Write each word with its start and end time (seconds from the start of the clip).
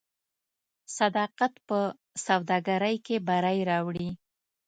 صداقت 0.97 1.53
په 1.67 1.79
سوداګرۍ 2.25 2.95
کې 3.05 3.15
بری 3.27 3.59
راوړي. 3.69 4.09